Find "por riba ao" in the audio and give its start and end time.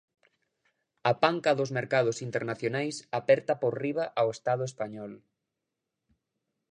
3.61-4.27